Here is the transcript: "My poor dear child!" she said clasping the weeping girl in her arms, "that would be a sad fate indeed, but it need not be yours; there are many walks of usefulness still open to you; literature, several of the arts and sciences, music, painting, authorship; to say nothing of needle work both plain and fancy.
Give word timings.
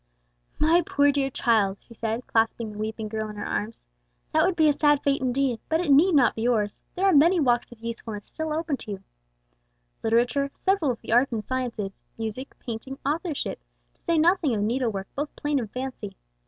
"My 0.57 0.81
poor 0.83 1.11
dear 1.11 1.29
child!" 1.29 1.77
she 1.79 1.93
said 1.93 2.25
clasping 2.25 2.71
the 2.71 2.77
weeping 2.79 3.07
girl 3.07 3.29
in 3.29 3.35
her 3.35 3.45
arms, 3.45 3.83
"that 4.33 4.43
would 4.43 4.55
be 4.55 4.67
a 4.67 4.73
sad 4.73 5.03
fate 5.03 5.21
indeed, 5.21 5.59
but 5.69 5.79
it 5.79 5.91
need 5.91 6.15
not 6.15 6.33
be 6.33 6.41
yours; 6.41 6.81
there 6.95 7.05
are 7.05 7.13
many 7.13 7.39
walks 7.39 7.71
of 7.71 7.79
usefulness 7.81 8.25
still 8.25 8.51
open 8.51 8.77
to 8.77 8.93
you; 8.93 9.03
literature, 10.01 10.49
several 10.55 10.89
of 10.89 11.01
the 11.01 11.11
arts 11.11 11.31
and 11.31 11.45
sciences, 11.45 12.01
music, 12.17 12.57
painting, 12.57 12.97
authorship; 13.05 13.61
to 13.93 14.01
say 14.01 14.17
nothing 14.17 14.55
of 14.55 14.61
needle 14.63 14.89
work 14.91 15.07
both 15.15 15.35
plain 15.35 15.59
and 15.59 15.69
fancy. 15.71 16.17